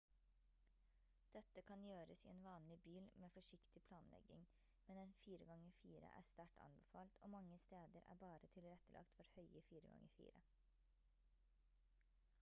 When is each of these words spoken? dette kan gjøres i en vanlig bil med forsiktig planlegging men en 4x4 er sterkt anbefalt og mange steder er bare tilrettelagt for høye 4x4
dette 1.33 1.61
kan 1.65 1.83
gjøres 1.87 2.23
i 2.25 2.29
en 2.29 2.39
vanlig 2.45 2.77
bil 2.85 3.09
med 3.23 3.33
forsiktig 3.35 3.83
planlegging 3.89 4.47
men 4.87 5.01
en 5.03 5.13
4x4 5.19 6.09
er 6.21 6.27
sterkt 6.29 6.61
anbefalt 6.69 7.19
og 7.27 7.33
mange 7.35 7.59
steder 7.65 8.03
er 8.15 8.21
bare 8.25 8.49
tilrettelagt 8.55 9.13
for 9.19 9.31
høye 9.35 9.61
4x4 9.69 10.33